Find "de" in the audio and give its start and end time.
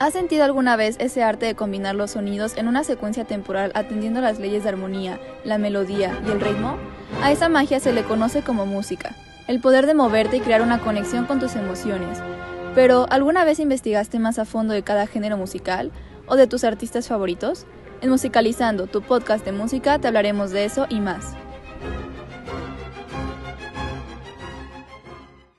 1.44-1.54, 4.62-4.70, 9.84-9.92, 14.72-14.82, 16.36-16.46, 19.44-19.52, 20.50-20.64